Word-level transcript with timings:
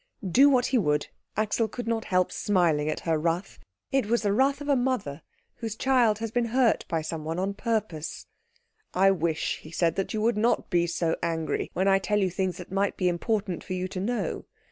Do 0.27 0.49
what 0.49 0.65
he 0.65 0.79
would, 0.79 1.09
Axel 1.37 1.67
could 1.67 1.87
not 1.87 2.05
help 2.05 2.31
smiling 2.31 2.89
at 2.89 3.01
her 3.01 3.19
wrath. 3.19 3.59
It 3.91 4.07
was 4.07 4.23
the 4.23 4.33
wrath 4.33 4.59
of 4.59 4.67
a 4.67 4.75
mother 4.75 5.21
whose 5.57 5.75
child 5.75 6.17
has 6.17 6.31
been 6.31 6.45
hurt 6.45 6.85
by 6.89 7.03
someone 7.03 7.37
on 7.37 7.53
purpose, 7.53 8.25
"I 8.95 9.11
wish," 9.11 9.59
he 9.59 9.69
said, 9.69 9.97
"that 9.97 10.11
you 10.11 10.19
would 10.19 10.37
not 10.37 10.71
be 10.71 10.87
so 10.87 11.15
angry 11.21 11.69
when 11.73 11.87
I 11.87 11.99
tell 11.99 12.17
you 12.17 12.31
things 12.31 12.57
that 12.57 12.71
might 12.71 12.97
be 12.97 13.07
important 13.09 13.63
for 13.63 13.73
you 13.73 13.87
to 13.89 13.99
know. 13.99 14.45